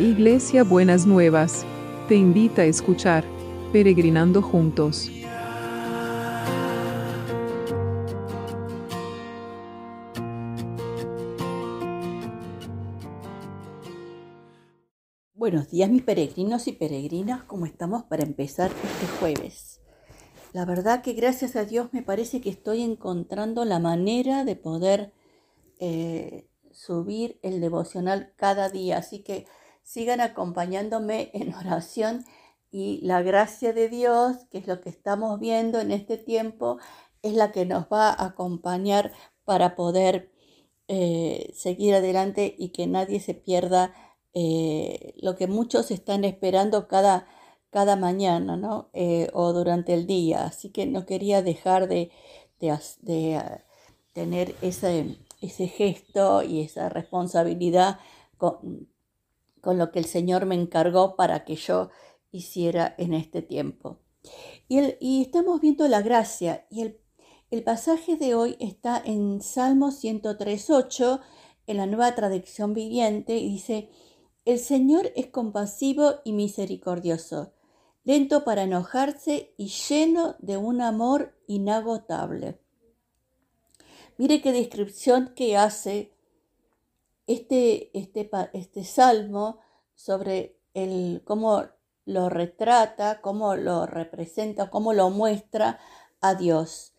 Iglesia 0.00 0.64
Buenas 0.64 1.04
Nuevas, 1.04 1.66
te 2.08 2.14
invita 2.14 2.62
a 2.62 2.64
escuchar 2.64 3.22
Peregrinando 3.70 4.40
Juntos. 4.40 5.10
Buenos 15.34 15.70
días 15.70 15.90
mis 15.90 16.02
peregrinos 16.02 16.66
y 16.66 16.72
peregrinas, 16.72 17.42
¿cómo 17.42 17.66
estamos 17.66 18.04
para 18.04 18.22
empezar 18.22 18.70
este 18.70 19.06
jueves? 19.18 19.82
La 20.54 20.64
verdad 20.64 21.02
que 21.02 21.12
gracias 21.12 21.56
a 21.56 21.66
Dios 21.66 21.92
me 21.92 22.00
parece 22.00 22.40
que 22.40 22.48
estoy 22.48 22.80
encontrando 22.80 23.66
la 23.66 23.78
manera 23.78 24.46
de 24.46 24.56
poder 24.56 25.12
eh, 25.78 26.48
subir 26.72 27.38
el 27.42 27.60
devocional 27.60 28.32
cada 28.36 28.70
día, 28.70 28.96
así 28.96 29.22
que 29.22 29.44
sigan 29.90 30.20
acompañándome 30.20 31.30
en 31.34 31.52
oración 31.62 32.24
y 32.70 33.00
la 33.02 33.22
gracia 33.22 33.72
de 33.72 33.88
Dios, 33.88 34.36
que 34.50 34.58
es 34.58 34.68
lo 34.68 34.80
que 34.80 34.88
estamos 34.88 35.40
viendo 35.40 35.80
en 35.80 35.90
este 35.90 36.16
tiempo, 36.16 36.78
es 37.22 37.34
la 37.34 37.50
que 37.50 37.66
nos 37.66 37.86
va 37.86 38.10
a 38.10 38.26
acompañar 38.26 39.12
para 39.44 39.74
poder 39.74 40.30
eh, 40.86 41.50
seguir 41.54 41.94
adelante 41.94 42.54
y 42.56 42.68
que 42.68 42.86
nadie 42.86 43.18
se 43.18 43.34
pierda 43.34 43.92
eh, 44.32 45.14
lo 45.20 45.34
que 45.34 45.48
muchos 45.48 45.90
están 45.90 46.24
esperando 46.24 46.86
cada, 46.86 47.26
cada 47.70 47.96
mañana 47.96 48.56
¿no? 48.56 48.90
Eh, 48.92 49.28
o 49.32 49.52
durante 49.52 49.92
el 49.94 50.06
día. 50.06 50.44
Así 50.44 50.70
que 50.70 50.86
no 50.86 51.04
quería 51.04 51.42
dejar 51.42 51.88
de, 51.88 52.12
de, 52.60 53.42
tener 54.12 54.54
ese, 54.62 55.16
ese, 55.40 55.66
gesto 55.66 56.44
y 56.44 56.60
esa 56.60 56.88
responsabilidad 56.88 57.98
con, 58.36 58.88
con 59.60 59.78
lo 59.78 59.90
que 59.90 59.98
el 59.98 60.04
Señor 60.04 60.46
me 60.46 60.54
encargó 60.54 61.16
para 61.16 61.44
que 61.44 61.56
yo 61.56 61.90
hiciera 62.32 62.94
en 62.98 63.14
este 63.14 63.42
tiempo. 63.42 63.98
Y, 64.68 64.80
y 65.00 65.22
estamos 65.22 65.60
viendo 65.60 65.86
la 65.88 66.02
gracia 66.02 66.66
y 66.70 66.82
el, 66.82 67.00
el, 67.50 67.62
pasaje 67.62 68.16
de 68.16 68.34
hoy 68.34 68.56
está 68.60 69.02
en 69.04 69.40
Salmo 69.40 69.88
103.8 69.88 71.20
en 71.66 71.76
la 71.76 71.86
nueva 71.86 72.14
traducción 72.14 72.74
viviente 72.74 73.38
y 73.38 73.48
dice, 73.48 73.90
el 74.44 74.58
Señor 74.58 75.12
es 75.16 75.26
compasivo 75.26 76.16
y 76.24 76.32
misericordioso, 76.32 77.52
lento 78.04 78.44
para 78.44 78.62
enojarse 78.62 79.54
y 79.56 79.68
lleno 79.68 80.36
de 80.38 80.56
un 80.56 80.80
amor 80.80 81.34
inagotable. 81.46 82.58
Mire 84.16 84.42
qué 84.42 84.52
descripción 84.52 85.32
que 85.34 85.56
hace 85.56 86.12
este, 87.30 87.96
este, 87.96 88.28
este 88.54 88.82
salmo 88.82 89.60
sobre 89.94 90.58
el, 90.74 91.22
cómo 91.24 91.62
lo 92.04 92.28
retrata, 92.28 93.20
cómo 93.20 93.54
lo 93.54 93.86
representa, 93.86 94.68
cómo 94.68 94.92
lo 94.92 95.10
muestra 95.10 95.78
a 96.20 96.34
Dios. 96.34 96.92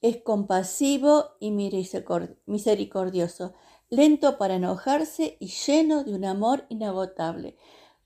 Es 0.00 0.22
compasivo 0.22 1.36
y 1.38 1.52
misericordioso, 1.52 3.54
lento 3.90 4.38
para 4.38 4.56
enojarse 4.56 5.36
y 5.38 5.46
lleno 5.46 6.02
de 6.02 6.14
un 6.14 6.24
amor 6.24 6.66
inagotable. 6.68 7.56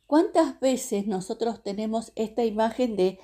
¿Cuántas 0.06 0.60
veces 0.60 1.06
nosotros 1.06 1.62
tenemos 1.62 2.12
esta 2.14 2.44
imagen 2.44 2.94
de, 2.94 3.20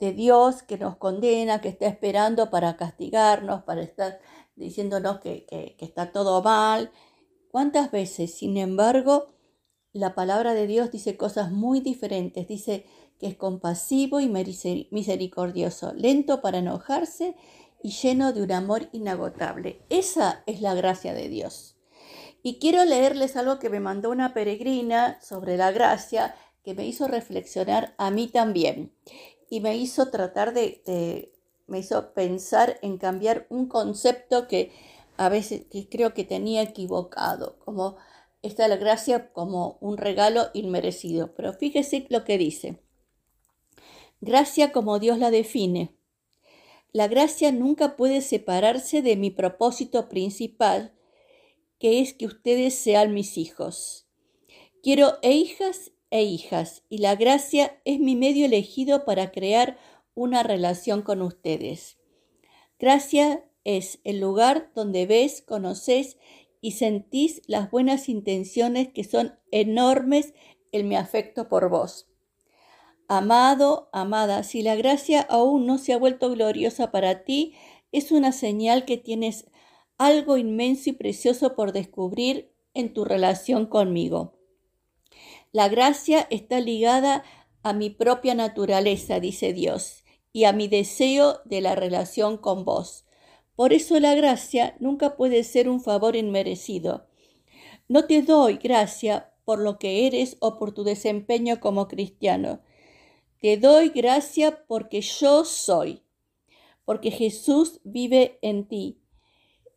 de 0.00 0.12
Dios 0.12 0.64
que 0.64 0.78
nos 0.78 0.96
condena, 0.96 1.60
que 1.60 1.68
está 1.68 1.86
esperando 1.86 2.50
para 2.50 2.76
castigarnos, 2.76 3.62
para 3.62 3.82
estar 3.82 4.18
diciéndonos 4.56 5.20
que, 5.20 5.46
que, 5.46 5.76
que 5.78 5.84
está 5.84 6.10
todo 6.10 6.42
mal? 6.42 6.90
¿Cuántas 7.54 7.92
veces, 7.92 8.34
sin 8.34 8.56
embargo, 8.56 9.28
la 9.92 10.16
palabra 10.16 10.54
de 10.54 10.66
Dios 10.66 10.90
dice 10.90 11.16
cosas 11.16 11.52
muy 11.52 11.78
diferentes? 11.78 12.48
Dice 12.48 12.84
que 13.20 13.28
es 13.28 13.36
compasivo 13.36 14.18
y 14.18 14.28
misericordioso, 14.28 15.92
lento 15.94 16.40
para 16.40 16.58
enojarse 16.58 17.36
y 17.80 17.90
lleno 17.90 18.32
de 18.32 18.42
un 18.42 18.50
amor 18.50 18.88
inagotable. 18.90 19.82
Esa 19.88 20.42
es 20.46 20.62
la 20.62 20.74
gracia 20.74 21.14
de 21.14 21.28
Dios. 21.28 21.76
Y 22.42 22.58
quiero 22.58 22.84
leerles 22.84 23.36
algo 23.36 23.60
que 23.60 23.70
me 23.70 23.78
mandó 23.78 24.10
una 24.10 24.34
peregrina 24.34 25.20
sobre 25.22 25.56
la 25.56 25.70
gracia 25.70 26.34
que 26.64 26.74
me 26.74 26.84
hizo 26.84 27.06
reflexionar 27.06 27.94
a 27.98 28.10
mí 28.10 28.26
también 28.26 28.92
y 29.48 29.60
me 29.60 29.76
hizo 29.76 30.10
tratar 30.10 30.54
de, 30.54 30.82
de 30.86 31.32
me 31.68 31.78
hizo 31.78 32.14
pensar 32.14 32.80
en 32.82 32.98
cambiar 32.98 33.46
un 33.48 33.68
concepto 33.68 34.48
que 34.48 34.72
a 35.16 35.28
veces 35.28 35.66
que 35.70 35.88
creo 35.88 36.14
que 36.14 36.24
tenía 36.24 36.62
equivocado, 36.62 37.58
como 37.58 37.96
esta 38.42 38.68
la 38.68 38.76
gracia 38.76 39.32
como 39.32 39.78
un 39.80 39.96
regalo 39.96 40.48
inmerecido. 40.52 41.34
Pero 41.34 41.52
fíjese 41.54 42.06
lo 42.10 42.24
que 42.24 42.36
dice. 42.36 42.82
Gracia 44.20 44.72
como 44.72 44.98
Dios 44.98 45.18
la 45.18 45.30
define. 45.30 45.96
La 46.92 47.08
gracia 47.08 47.52
nunca 47.52 47.96
puede 47.96 48.20
separarse 48.20 49.02
de 49.02 49.16
mi 49.16 49.30
propósito 49.30 50.08
principal, 50.08 50.94
que 51.78 52.00
es 52.00 52.14
que 52.14 52.26
ustedes 52.26 52.74
sean 52.74 53.14
mis 53.14 53.36
hijos. 53.36 54.06
Quiero 54.82 55.14
e 55.22 55.32
hijas 55.32 55.92
e 56.10 56.22
hijas, 56.22 56.84
y 56.88 56.98
la 56.98 57.16
gracia 57.16 57.80
es 57.84 57.98
mi 57.98 58.14
medio 58.14 58.46
elegido 58.46 59.04
para 59.04 59.32
crear 59.32 59.78
una 60.14 60.42
relación 60.42 61.02
con 61.02 61.22
ustedes. 61.22 61.98
Gracia 62.78 63.44
es 63.64 63.98
el 64.04 64.20
lugar 64.20 64.70
donde 64.74 65.06
ves, 65.06 65.42
conoces 65.42 66.18
y 66.60 66.72
sentís 66.72 67.42
las 67.46 67.70
buenas 67.70 68.08
intenciones 68.08 68.88
que 68.88 69.04
son 69.04 69.38
enormes 69.50 70.34
en 70.72 70.88
mi 70.88 70.96
afecto 70.96 71.48
por 71.48 71.68
vos. 71.68 72.08
Amado, 73.08 73.90
amada, 73.92 74.42
si 74.44 74.62
la 74.62 74.76
gracia 74.76 75.20
aún 75.20 75.66
no 75.66 75.78
se 75.78 75.92
ha 75.92 75.98
vuelto 75.98 76.30
gloriosa 76.30 76.90
para 76.90 77.24
ti, 77.24 77.54
es 77.92 78.12
una 78.12 78.32
señal 78.32 78.86
que 78.86 78.96
tienes 78.96 79.46
algo 79.98 80.36
inmenso 80.36 80.90
y 80.90 80.92
precioso 80.94 81.54
por 81.54 81.72
descubrir 81.72 82.52
en 82.72 82.92
tu 82.92 83.04
relación 83.04 83.66
conmigo. 83.66 84.38
La 85.52 85.68
gracia 85.68 86.26
está 86.30 86.60
ligada 86.60 87.24
a 87.62 87.72
mi 87.72 87.90
propia 87.90 88.34
naturaleza, 88.34 89.20
dice 89.20 89.52
Dios, 89.52 90.04
y 90.32 90.44
a 90.44 90.52
mi 90.52 90.66
deseo 90.66 91.40
de 91.44 91.60
la 91.60 91.74
relación 91.76 92.38
con 92.38 92.64
vos. 92.64 93.03
Por 93.56 93.72
eso 93.72 94.00
la 94.00 94.14
gracia 94.14 94.76
nunca 94.80 95.16
puede 95.16 95.44
ser 95.44 95.68
un 95.68 95.80
favor 95.80 96.16
inmerecido. 96.16 97.06
No 97.88 98.06
te 98.06 98.22
doy 98.22 98.56
gracia 98.56 99.32
por 99.44 99.60
lo 99.60 99.78
que 99.78 100.06
eres 100.06 100.36
o 100.40 100.58
por 100.58 100.72
tu 100.72 100.84
desempeño 100.84 101.60
como 101.60 101.86
cristiano. 101.86 102.60
Te 103.40 103.56
doy 103.56 103.90
gracia 103.90 104.64
porque 104.66 105.02
yo 105.02 105.44
soy, 105.44 106.02
porque 106.84 107.10
Jesús 107.10 107.80
vive 107.84 108.38
en 108.42 108.66
ti. 108.66 109.00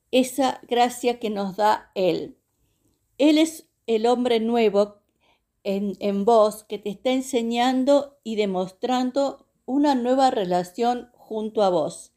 Esa 0.09 0.61
gracia 0.67 1.19
que 1.19 1.29
nos 1.29 1.57
da 1.57 1.91
Él. 1.94 2.38
Él 3.17 3.38
es 3.38 3.69
el 3.88 4.05
hombre 4.05 4.39
nuevo 4.39 5.01
en, 5.63 5.97
en 5.99 6.23
vos 6.23 6.63
que 6.63 6.79
te 6.79 6.89
está 6.89 7.11
enseñando 7.11 8.17
y 8.23 8.38
demostrando 8.38 9.47
una 9.65 9.95
nueva 9.95 10.31
relación 10.31 11.11
junto 11.13 11.61
a 11.61 11.69
vos. 11.69 12.13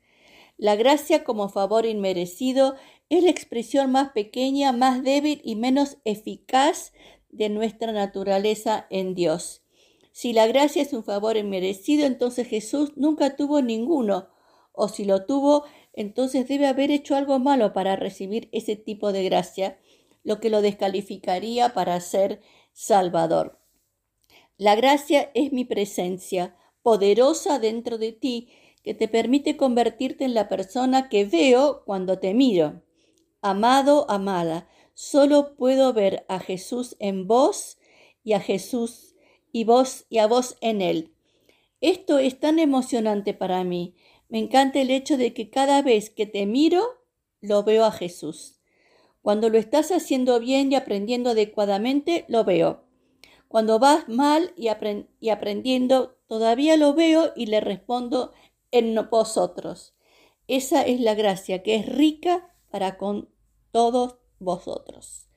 La 0.61 0.77
gracia 0.77 1.25
como 1.25 1.49
favor 1.49 1.87
inmerecido 1.87 2.75
es 3.09 3.25
la 3.25 3.31
expresión 3.31 3.91
más 3.93 4.11
pequeña, 4.11 4.73
más 4.73 5.03
débil 5.03 5.41
y 5.43 5.57
menos 5.57 5.97
eficaz 6.05 6.93
de 7.31 7.49
nuestra 7.49 7.93
naturaleza 7.93 8.87
en 8.91 9.15
Dios. 9.15 9.63
Si 10.13 10.35
la 10.35 10.47
gracia 10.47 10.83
es 10.83 10.93
un 10.93 11.03
favor 11.03 11.39
inmerecido, 11.39 12.05
entonces 12.05 12.47
Jesús 12.47 12.93
nunca 12.97 13.37
tuvo 13.37 13.63
ninguno, 13.63 14.29
o 14.73 14.89
si 14.89 15.07
lo 15.07 15.25
tuvo, 15.25 15.65
entonces 15.95 16.47
debe 16.47 16.67
haber 16.67 16.91
hecho 16.91 17.17
algo 17.17 17.39
malo 17.39 17.73
para 17.73 17.97
recibir 17.97 18.51
ese 18.53 18.77
tipo 18.77 19.13
de 19.13 19.25
gracia, 19.25 19.79
lo 20.25 20.41
que 20.41 20.51
lo 20.51 20.61
descalificaría 20.61 21.73
para 21.73 21.99
ser 22.03 22.43
Salvador. 22.75 23.59
La 24.59 24.75
gracia 24.75 25.31
es 25.33 25.55
mi 25.55 25.65
presencia, 25.65 26.55
poderosa 26.83 27.59
dentro 27.59 27.97
de 27.97 28.13
ti, 28.13 28.51
que 28.83 28.95
te 28.95 29.09
permite 29.09 29.57
convertirte 29.57 30.25
en 30.25 30.35
la 30.35 30.49
persona 30.49 31.09
que 31.09 31.25
veo 31.25 31.83
cuando 31.85 32.19
te 32.19 32.35
miro. 32.35 32.83
Amado, 33.43 34.07
amada, 34.11 34.69
solo 34.95 35.57
puedo 35.57 35.93
ver 35.93 36.25
a 36.29 36.41
Jesús 36.41 36.97
en 36.99 37.27
vos 37.27 37.79
y 38.23 38.33
a 38.33 38.41
Jesús 38.41 39.15
y 39.53 39.65
vos 39.65 40.07
y 40.09 40.19
a 40.19 40.27
vos 40.27 40.57
en 40.61 40.83
él. 40.83 41.15
Esto 41.81 42.19
es 42.19 42.39
tan 42.39 42.59
emocionante 42.59 43.35
para 43.35 43.65
mí. 43.65 43.95
Me 44.29 44.39
encanta 44.39 44.81
el 44.81 44.91
hecho 44.91 45.17
de 45.17 45.33
que 45.33 45.51
cada 45.51 45.83
vez 45.83 46.11
que 46.11 46.27
te 46.27 46.47
miro, 46.47 46.85
lo 47.41 47.63
veo 47.63 47.85
a 47.85 47.93
Jesús. 47.93 48.61
Cuando 49.23 49.49
lo 49.49 49.59
estás 49.59 49.91
haciendo 49.91 50.41
bien 50.41 50.73
y 50.73 50.77
aprendiendo 50.77 51.31
adecuadamente, 51.31 52.25
lo 52.29 52.45
veo. 52.45 52.85
Cuando 53.49 53.79
vas 53.79 54.09
mal 54.09 54.53
y, 54.57 54.69
y 55.21 55.29
aprendiendo, 55.31 56.19
todavía 56.29 56.77
lo 56.77 56.95
veo 56.95 57.33
y 57.35 57.47
le 57.47 57.61
respondo 57.61 58.33
en 58.71 58.97
vosotros. 59.11 59.95
Esa 60.49 60.83
es 60.83 61.01
la 61.01 61.15
gracia 61.15 61.63
que 61.63 61.77
es 61.77 61.87
rica 61.87 62.53
para 62.71 62.97
con 62.99 63.29
todos 63.71 64.17
vosotros. 64.39 65.29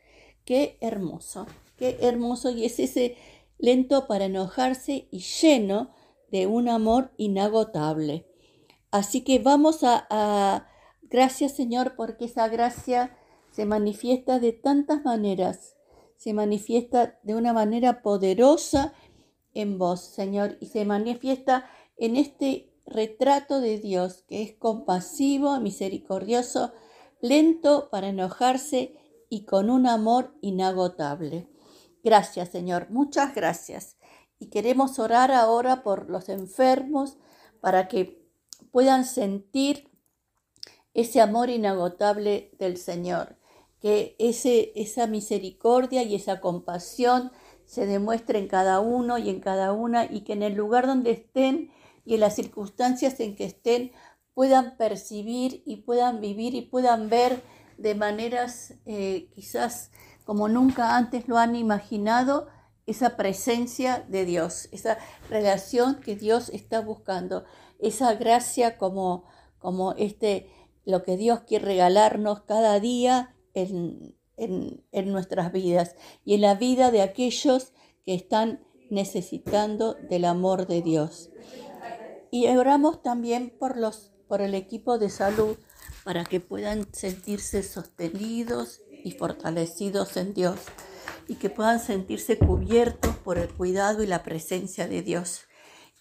Qué 0.46 0.78
hermoso. 0.82 1.46
Qué 1.78 1.98
hermoso 2.02 2.52
y 2.52 2.66
es 2.66 2.80
ese 2.80 3.16
lento 3.58 4.08
para 4.08 4.26
enojarse 4.26 5.08
y 5.12 5.20
lleno 5.20 5.92
de 6.32 6.48
un 6.48 6.68
amor 6.68 7.12
inagotable. 7.18 8.28
Así 8.92 9.22
que 9.22 9.40
vamos 9.40 9.84
a, 9.84 10.08
a 10.10 10.68
gracias 11.04 11.54
Señor 11.54 11.96
porque 11.96 12.26
esa 12.26 12.48
gracia 12.48 13.16
se 13.52 13.66
manifiesta 13.66 14.40
de 14.40 14.52
tantas 14.52 15.06
maneras, 15.06 15.76
se 16.18 16.34
manifiesta 16.34 17.20
de 17.22 17.36
una 17.36 17.54
manera 17.54 18.02
poderosa 18.02 18.94
en 19.54 19.78
vos, 19.78 20.02
Señor, 20.02 20.58
y 20.60 20.68
se 20.68 20.86
manifiesta 20.86 21.70
en 21.98 22.16
este 22.16 22.73
retrato 22.86 23.60
de 23.62 23.80
Dios 23.80 24.24
que 24.28 24.42
es 24.42 24.54
compasivo, 24.54 25.60
misericordioso, 25.60 26.74
lento 27.22 27.90
para 27.90 28.10
enojarse 28.10 28.98
y 29.30 29.46
con 29.46 29.70
un 29.70 29.88
amor 29.88 30.36
inagotable. 30.42 31.48
Gracias, 32.04 32.50
Señor, 32.50 32.90
muchas 32.90 33.34
gracias. 33.34 33.98
Y 34.38 34.48
queremos 34.48 35.00
orar 35.00 35.32
ahora 35.32 35.84
por 35.84 36.10
los 36.10 36.28
enfermos 36.28 37.18
para 37.62 37.88
que 37.88 38.28
puedan 38.72 39.06
sentir 39.06 39.90
ese 40.94 41.22
amor 41.22 41.50
inagotable 41.50 42.52
del 42.60 42.78
Señor, 42.78 43.38
que 43.80 44.16
ese, 44.20 44.74
esa 44.76 45.08
misericordia 45.08 46.04
y 46.04 46.16
esa 46.16 46.42
compasión 46.42 47.32
se 47.66 47.86
demuestre 47.86 48.40
en 48.40 48.48
cada 48.48 48.80
uno 48.80 49.18
y 49.18 49.30
en 49.30 49.40
cada 49.40 49.72
una 49.72 50.06
y 50.06 50.22
que 50.22 50.34
en 50.34 50.44
el 50.44 50.54
lugar 50.54 50.86
donde 50.86 51.12
estén 51.12 51.72
y 52.06 52.16
en 52.16 52.20
las 52.20 52.36
circunstancias 52.36 53.20
en 53.20 53.36
que 53.36 53.46
estén 53.46 53.92
puedan 54.34 54.78
percibir 54.78 55.62
y 55.66 55.78
puedan 55.78 56.22
vivir 56.22 56.56
y 56.56 56.62
puedan 56.62 57.10
ver 57.10 57.42
de 57.78 57.96
maneras 57.96 58.76
eh, 58.86 59.30
quizás 59.34 59.92
como 60.26 60.48
nunca 60.48 60.96
antes 60.96 61.28
lo 61.28 61.38
han 61.38 61.56
imaginado 61.56 62.48
esa 62.86 63.16
presencia 63.16 64.06
de 64.10 64.26
Dios, 64.26 64.68
esa 64.72 64.98
relación 65.30 66.02
que 66.02 66.16
Dios 66.16 66.50
está 66.50 66.82
buscando, 66.82 67.46
esa 67.80 68.14
gracia 68.16 68.78
como, 68.78 69.24
como 69.60 69.94
este, 69.94 70.50
lo 70.86 71.04
que 71.04 71.16
Dios 71.16 71.42
quiere 71.42 71.66
regalarnos 71.66 72.42
cada 72.42 72.80
día 72.80 73.36
en, 73.54 74.16
en 74.36 75.12
nuestras 75.12 75.52
vidas 75.52 75.96
y 76.26 76.36
en 76.36 76.42
la 76.42 76.56
vida 76.56 76.92
de 76.92 77.02
aquellos 77.02 77.72
que 78.06 78.16
están 78.16 78.66
necesitando 78.90 79.94
del 79.94 80.26
amor 80.26 80.68
de 80.68 80.82
Dios. 80.82 81.30
Y 82.34 82.48
oramos 82.48 83.04
también 83.04 83.54
por, 83.60 83.78
los, 83.78 84.12
por 84.28 84.42
el 84.42 84.56
equipo 84.56 84.98
de 84.98 85.12
salud 85.12 85.56
para 86.04 86.24
que 86.24 86.40
puedan 86.40 86.92
sentirse 86.92 87.62
sostenidos 87.62 88.82
y 89.04 89.12
fortalecidos 89.12 90.18
en 90.18 90.34
Dios 90.34 90.58
y 91.28 91.36
que 91.36 91.52
puedan 91.52 91.80
sentirse 91.80 92.40
cubiertos 92.40 93.16
por 93.18 93.38
el 93.38 93.54
cuidado 93.54 94.02
y 94.02 94.08
la 94.08 94.24
presencia 94.24 94.88
de 94.88 95.04
Dios. 95.04 95.42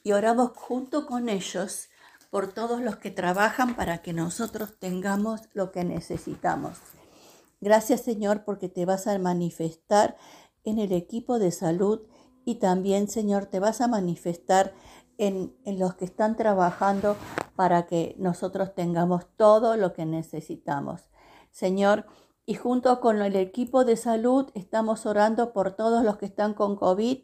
Y 0.02 0.12
oramos 0.12 0.52
junto 0.54 1.04
con 1.06 1.28
ellos 1.28 1.90
por 2.30 2.50
todos 2.50 2.80
los 2.80 2.96
que 2.96 3.10
trabajan 3.10 3.76
para 3.76 4.00
que 4.00 4.14
nosotros 4.14 4.78
tengamos 4.78 5.42
lo 5.52 5.70
que 5.70 5.84
necesitamos. 5.84 6.78
Gracias 7.60 8.00
Señor 8.00 8.46
porque 8.46 8.70
te 8.70 8.86
vas 8.86 9.06
a 9.06 9.18
manifestar 9.18 10.16
en 10.64 10.78
el 10.78 10.92
equipo 10.92 11.38
de 11.38 11.52
salud 11.52 12.00
y 12.46 12.54
también 12.54 13.08
Señor 13.08 13.44
te 13.44 13.60
vas 13.60 13.82
a 13.82 13.86
manifestar 13.86 14.72
en, 15.22 15.54
los 15.64 15.94
que 15.94 16.04
están 16.04 16.36
trabajando 16.36 17.16
para 17.54 17.86
que 17.86 18.16
nosotros 18.18 18.74
tengamos 18.74 19.26
todo 19.36 19.76
lo 19.76 19.92
que 19.92 20.04
necesitamos. 20.04 21.02
Señor, 21.52 22.06
y 22.44 22.54
junto 22.54 23.00
con 23.00 23.22
el 23.22 23.36
equipo 23.36 23.84
de 23.84 23.96
salud 23.96 24.50
estamos 24.54 25.06
orando 25.06 25.52
por 25.52 25.72
todos 25.72 26.02
los 26.02 26.16
que 26.16 26.26
están 26.26 26.54
con 26.54 26.74
COVID 26.74 27.18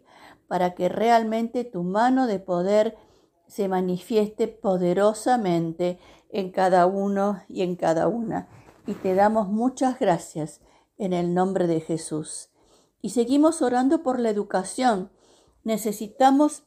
para 0.46 0.76
que 0.76 0.88
realmente 0.88 1.64
tu 1.64 1.82
mano 1.82 2.28
de 2.28 2.38
poder 2.38 2.96
se 3.48 3.66
manifieste 3.66 4.46
poderosamente 4.46 5.98
en 6.28 6.52
cada 6.52 6.86
uno 6.86 7.42
y 7.48 7.62
en 7.62 7.74
cada 7.74 8.06
una. 8.06 8.48
Y 8.86 8.94
te 8.94 9.16
damos 9.16 9.48
muchas 9.48 9.98
gracias 9.98 10.60
en 10.98 11.12
el 11.12 11.34
nombre 11.34 11.66
de 11.66 11.80
Jesús. 11.80 12.50
Y 13.02 13.10
seguimos 13.10 13.60
orando 13.60 14.04
por 14.04 14.20
la 14.20 14.30
educación. 14.30 15.10
Necesitamos 15.64 16.62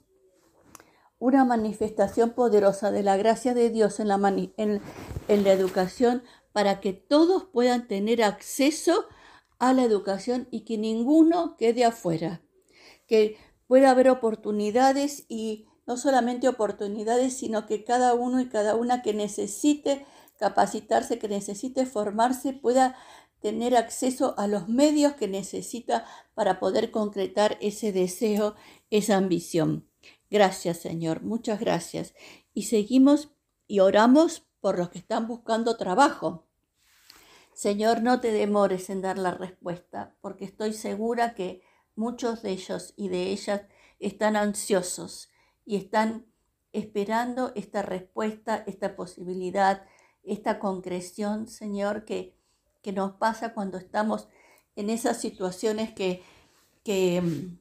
una 1.21 1.45
manifestación 1.45 2.31
poderosa 2.31 2.89
de 2.89 3.03
la 3.03 3.15
gracia 3.15 3.53
de 3.53 3.69
Dios 3.69 3.99
en 3.99 4.07
la, 4.07 4.15
en, 4.57 4.81
la 5.27 5.53
educación 5.53 6.23
para 6.51 6.81
que 6.81 6.93
todos 6.93 7.45
puedan 7.45 7.87
tener 7.87 8.23
acceso 8.23 9.05
a 9.59 9.71
la 9.73 9.83
educación 9.83 10.47
y 10.49 10.61
que 10.61 10.79
ninguno 10.79 11.57
quede 11.57 11.85
afuera, 11.85 12.41
que 13.05 13.37
pueda 13.67 13.91
haber 13.91 14.09
oportunidades 14.09 15.25
y 15.29 15.67
no 15.85 15.95
solamente 15.95 16.47
oportunidades, 16.47 17.37
sino 17.37 17.67
que 17.67 17.83
cada 17.83 18.15
uno 18.15 18.41
y 18.41 18.49
cada 18.49 18.75
una 18.75 19.03
que 19.03 19.13
necesite 19.13 20.07
capacitarse, 20.39 21.19
que 21.19 21.27
necesite 21.27 21.85
formarse, 21.85 22.53
pueda 22.53 22.95
tener 23.41 23.75
acceso 23.75 24.33
a 24.39 24.47
los 24.47 24.69
medios 24.69 25.13
que 25.13 25.27
necesita 25.27 26.03
para 26.33 26.59
poder 26.59 26.89
concretar 26.89 27.59
ese 27.61 27.91
deseo, 27.91 28.55
esa 28.89 29.17
ambición. 29.17 29.90
Gracias, 30.31 30.77
Señor, 30.79 31.23
muchas 31.23 31.59
gracias. 31.59 32.15
Y 32.53 32.63
seguimos 32.63 33.31
y 33.67 33.81
oramos 33.81 34.47
por 34.61 34.79
los 34.79 34.89
que 34.89 34.99
están 34.99 35.27
buscando 35.27 35.75
trabajo. 35.75 36.47
Señor, 37.53 38.01
no 38.01 38.21
te 38.21 38.31
demores 38.31 38.89
en 38.89 39.01
dar 39.01 39.17
la 39.17 39.31
respuesta, 39.31 40.15
porque 40.21 40.45
estoy 40.45 40.71
segura 40.71 41.35
que 41.35 41.61
muchos 41.95 42.41
de 42.43 42.51
ellos 42.51 42.93
y 42.95 43.09
de 43.09 43.23
ellas 43.23 43.63
están 43.99 44.37
ansiosos 44.37 45.29
y 45.65 45.75
están 45.75 46.25
esperando 46.71 47.51
esta 47.55 47.81
respuesta, 47.81 48.63
esta 48.67 48.95
posibilidad, 48.95 49.85
esta 50.23 50.59
concreción, 50.59 51.49
Señor, 51.49 52.05
que, 52.05 52.37
que 52.81 52.93
nos 52.93 53.11
pasa 53.13 53.53
cuando 53.53 53.77
estamos 53.77 54.29
en 54.77 54.89
esas 54.89 55.19
situaciones 55.19 55.91
que, 55.91 56.23
que 56.83 57.21
mm, 57.21 57.59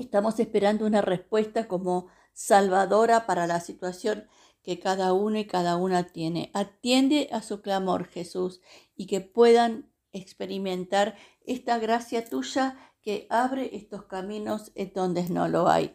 Estamos 0.00 0.40
esperando 0.40 0.86
una 0.86 1.02
respuesta 1.02 1.68
como 1.68 2.06
salvadora 2.32 3.26
para 3.26 3.46
la 3.46 3.60
situación 3.60 4.26
que 4.62 4.80
cada 4.80 5.12
uno 5.12 5.38
y 5.38 5.46
cada 5.46 5.76
una 5.76 6.04
tiene. 6.04 6.50
Atiende 6.54 7.28
a 7.32 7.42
su 7.42 7.60
clamor, 7.60 8.06
Jesús, 8.06 8.62
y 8.96 9.06
que 9.06 9.20
puedan 9.20 9.90
experimentar 10.12 11.16
esta 11.44 11.78
gracia 11.78 12.24
tuya 12.24 12.78
que 13.02 13.26
abre 13.28 13.76
estos 13.76 14.04
caminos 14.04 14.72
en 14.74 14.90
donde 14.94 15.28
no 15.28 15.48
lo 15.48 15.68
hay. 15.68 15.94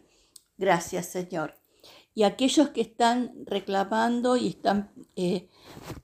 Gracias, 0.56 1.06
Señor. 1.06 1.56
Y 2.14 2.22
aquellos 2.22 2.68
que 2.68 2.82
están 2.82 3.32
reclamando 3.44 4.36
y 4.36 4.46
están 4.46 4.92
eh, 5.16 5.48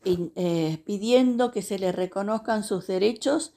eh, 0.05 0.83
pidiendo 0.85 1.53
que 1.53 1.63
se 1.63 1.79
les 1.79 1.95
reconozcan 1.95 2.65
sus 2.65 2.89
derechos, 2.89 3.55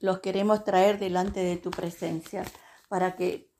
los 0.00 0.20
queremos 0.20 0.64
traer 0.64 0.98
delante 0.98 1.40
de 1.40 1.58
tu 1.58 1.70
presencia 1.70 2.44
para 2.88 3.16
que 3.16 3.51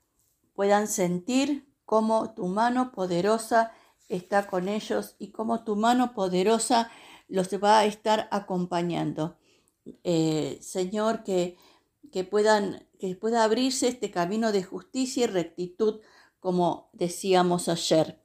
puedan 0.53 0.87
sentir 0.87 1.67
cómo 1.85 2.33
tu 2.33 2.47
mano 2.47 2.91
poderosa 2.91 3.71
está 4.09 4.47
con 4.47 4.67
ellos 4.67 5.15
y 5.19 5.31
cómo 5.31 5.63
tu 5.63 5.75
mano 5.75 6.13
poderosa 6.13 6.91
los 7.27 7.49
va 7.63 7.79
a 7.79 7.85
estar 7.85 8.27
acompañando. 8.31 9.37
Eh, 10.03 10.59
Señor, 10.61 11.23
que, 11.23 11.57
que, 12.11 12.23
puedan, 12.23 12.87
que 12.99 13.15
pueda 13.15 13.43
abrirse 13.43 13.87
este 13.87 14.11
camino 14.11 14.51
de 14.51 14.63
justicia 14.63 15.23
y 15.23 15.27
rectitud, 15.27 16.01
como 16.39 16.89
decíamos 16.93 17.69
ayer. 17.69 18.23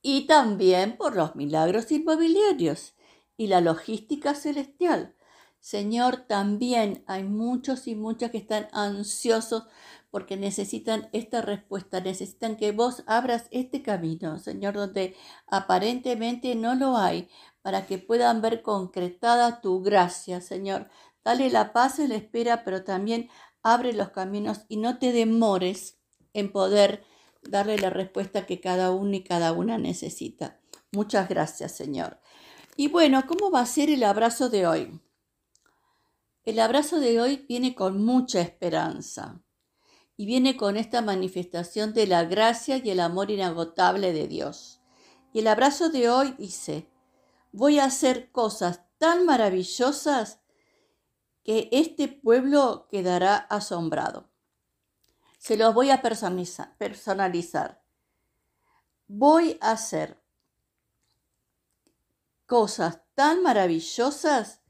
Y 0.00 0.26
también 0.26 0.96
por 0.96 1.14
los 1.14 1.36
milagros 1.36 1.92
inmobiliarios 1.92 2.94
y 3.36 3.46
la 3.46 3.60
logística 3.60 4.34
celestial. 4.34 5.14
Señor, 5.62 6.24
también 6.26 7.04
hay 7.06 7.22
muchos 7.22 7.86
y 7.86 7.94
muchas 7.94 8.32
que 8.32 8.38
están 8.38 8.66
ansiosos 8.72 9.62
porque 10.10 10.36
necesitan 10.36 11.08
esta 11.12 11.40
respuesta, 11.40 12.00
necesitan 12.00 12.56
que 12.56 12.72
vos 12.72 13.04
abras 13.06 13.44
este 13.52 13.80
camino, 13.80 14.40
Señor, 14.40 14.74
donde 14.74 15.14
aparentemente 15.46 16.56
no 16.56 16.74
lo 16.74 16.96
hay, 16.96 17.28
para 17.62 17.86
que 17.86 17.98
puedan 17.98 18.42
ver 18.42 18.62
concretada 18.62 19.60
tu 19.60 19.82
gracia, 19.82 20.40
Señor. 20.40 20.90
Dale 21.24 21.48
la 21.48 21.72
paz 21.72 22.00
y 22.00 22.08
la 22.08 22.16
espera, 22.16 22.64
pero 22.64 22.82
también 22.82 23.30
abre 23.62 23.92
los 23.92 24.10
caminos 24.10 24.62
y 24.68 24.78
no 24.78 24.98
te 24.98 25.12
demores 25.12 25.96
en 26.32 26.50
poder 26.50 27.04
darle 27.40 27.78
la 27.78 27.90
respuesta 27.90 28.46
que 28.46 28.60
cada 28.60 28.90
uno 28.90 29.14
y 29.14 29.22
cada 29.22 29.52
una 29.52 29.78
necesita. 29.78 30.58
Muchas 30.90 31.28
gracias, 31.28 31.70
Señor. 31.70 32.18
Y 32.76 32.88
bueno, 32.88 33.22
¿cómo 33.28 33.52
va 33.52 33.60
a 33.60 33.66
ser 33.66 33.90
el 33.90 34.02
abrazo 34.02 34.50
de 34.50 34.66
hoy? 34.66 35.00
El 36.44 36.58
abrazo 36.58 36.98
de 36.98 37.20
hoy 37.20 37.46
viene 37.48 37.76
con 37.76 38.04
mucha 38.04 38.40
esperanza 38.40 39.40
y 40.16 40.26
viene 40.26 40.56
con 40.56 40.76
esta 40.76 41.00
manifestación 41.00 41.94
de 41.94 42.08
la 42.08 42.24
gracia 42.24 42.78
y 42.78 42.90
el 42.90 42.98
amor 42.98 43.30
inagotable 43.30 44.12
de 44.12 44.26
Dios. 44.26 44.80
Y 45.32 45.38
el 45.38 45.46
abrazo 45.46 45.88
de 45.88 46.10
hoy 46.10 46.34
dice, 46.38 46.90
voy 47.52 47.78
a 47.78 47.84
hacer 47.84 48.32
cosas 48.32 48.82
tan 48.98 49.24
maravillosas 49.24 50.40
que 51.44 51.68
este 51.70 52.08
pueblo 52.08 52.88
quedará 52.90 53.36
asombrado. 53.36 54.28
Se 55.38 55.56
los 55.56 55.72
voy 55.74 55.90
a 55.90 56.02
personalizar. 56.02 57.84
Voy 59.06 59.58
a 59.60 59.72
hacer 59.72 60.20
cosas 62.46 63.00
tan 63.14 63.42
maravillosas 63.42 64.61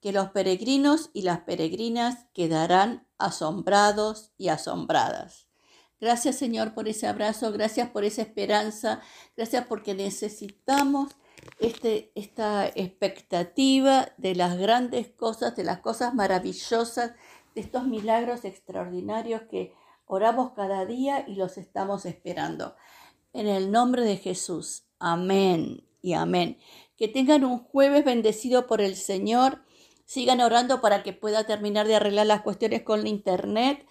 que 0.00 0.12
los 0.12 0.30
peregrinos 0.30 1.10
y 1.12 1.22
las 1.22 1.40
peregrinas 1.40 2.26
quedarán 2.32 3.06
asombrados 3.18 4.32
y 4.36 4.48
asombradas. 4.48 5.48
Gracias 6.00 6.36
Señor 6.36 6.74
por 6.74 6.88
ese 6.88 7.06
abrazo, 7.06 7.50
gracias 7.52 7.90
por 7.90 8.04
esa 8.04 8.22
esperanza, 8.22 9.00
gracias 9.36 9.66
porque 9.66 9.94
necesitamos 9.94 11.16
este, 11.58 12.12
esta 12.14 12.68
expectativa 12.68 14.12
de 14.16 14.34
las 14.34 14.56
grandes 14.58 15.08
cosas, 15.08 15.56
de 15.56 15.64
las 15.64 15.80
cosas 15.80 16.14
maravillosas, 16.14 17.14
de 17.54 17.60
estos 17.60 17.84
milagros 17.84 18.44
extraordinarios 18.44 19.42
que 19.50 19.74
oramos 20.06 20.52
cada 20.52 20.84
día 20.86 21.24
y 21.26 21.34
los 21.34 21.58
estamos 21.58 22.06
esperando. 22.06 22.76
En 23.32 23.46
el 23.46 23.70
nombre 23.70 24.02
de 24.02 24.16
Jesús. 24.16 24.84
Amén 24.98 25.84
y 26.00 26.14
amén. 26.14 26.58
Que 26.96 27.08
tengan 27.08 27.44
un 27.44 27.58
jueves 27.58 28.04
bendecido 28.04 28.66
por 28.66 28.80
el 28.80 28.96
Señor. 28.96 29.62
Sigan 30.08 30.40
orando 30.40 30.80
para 30.80 31.02
que 31.02 31.12
pueda 31.12 31.44
terminar 31.44 31.86
de 31.86 31.96
arreglar 31.96 32.26
las 32.26 32.40
cuestiones 32.40 32.82
con 32.82 33.02
la 33.02 33.10
internet. 33.10 33.86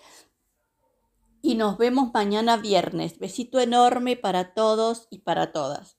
Y 1.44 1.54
nos 1.54 1.78
vemos 1.78 2.10
mañana 2.12 2.58
viernes. 2.58 3.20
Besito 3.20 3.60
enorme 3.60 4.18
para 4.18 4.56
todos 4.56 5.08
y 5.12 5.20
para 5.20 5.52
todas. 5.52 5.96